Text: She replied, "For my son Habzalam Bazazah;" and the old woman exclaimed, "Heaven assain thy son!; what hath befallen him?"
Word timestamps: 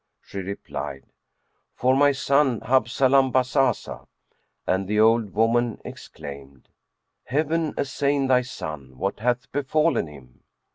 She 0.25 0.39
replied, 0.39 1.05
"For 1.75 1.95
my 1.95 2.11
son 2.11 2.61
Habzalam 2.61 3.31
Bazazah;" 3.31 4.07
and 4.65 4.87
the 4.87 4.99
old 4.99 5.31
woman 5.35 5.79
exclaimed, 5.85 6.69
"Heaven 7.25 7.75
assain 7.77 8.25
thy 8.25 8.41
son!; 8.41 8.97
what 8.97 9.19
hath 9.19 9.51
befallen 9.51 10.07
him?" 10.07 10.41